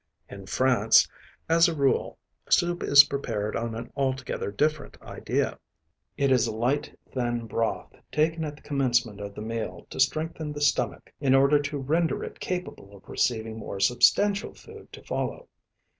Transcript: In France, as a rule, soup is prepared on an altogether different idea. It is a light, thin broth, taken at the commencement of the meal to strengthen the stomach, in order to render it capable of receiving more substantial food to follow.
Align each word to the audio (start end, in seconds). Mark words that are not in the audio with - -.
In 0.29 0.47
France, 0.47 1.07
as 1.47 1.67
a 1.67 1.75
rule, 1.75 2.17
soup 2.49 2.81
is 2.81 3.03
prepared 3.03 3.55
on 3.55 3.75
an 3.75 3.91
altogether 3.95 4.49
different 4.51 4.99
idea. 5.03 5.59
It 6.17 6.31
is 6.31 6.47
a 6.47 6.55
light, 6.55 6.97
thin 7.13 7.45
broth, 7.45 7.93
taken 8.11 8.43
at 8.43 8.55
the 8.55 8.63
commencement 8.63 9.21
of 9.21 9.35
the 9.35 9.43
meal 9.43 9.85
to 9.91 9.99
strengthen 9.99 10.53
the 10.53 10.59
stomach, 10.61 11.13
in 11.21 11.35
order 11.35 11.59
to 11.59 11.77
render 11.77 12.23
it 12.23 12.39
capable 12.39 12.95
of 12.95 13.07
receiving 13.07 13.59
more 13.59 13.79
substantial 13.79 14.55
food 14.55 14.91
to 14.91 15.03
follow. 15.03 15.47